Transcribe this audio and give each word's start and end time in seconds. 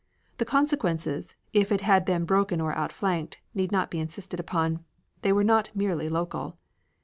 The 0.39 0.45
consequences, 0.49 1.35
if 1.53 1.71
it 1.71 1.81
had 1.81 2.05
been 2.05 2.25
broken 2.25 2.59
or 2.59 2.73
outflanked, 2.75 3.37
need 3.53 3.71
not 3.71 3.91
be 3.91 3.99
insisted 3.99 4.39
upon. 4.39 4.83
They 5.21 5.31
were 5.31 5.43
not 5.43 5.69
merely 5.75 6.09
local. 6.09 6.57